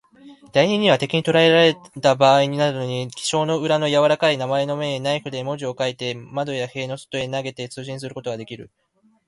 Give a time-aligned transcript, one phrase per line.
[0.51, 8.71] 第二には、敵にとらえられたばあいなどに、記章の裏のやわらかい鉛の面へ、ナイフで文字を書いて、窓や塀の外へ投げて、通信することができる。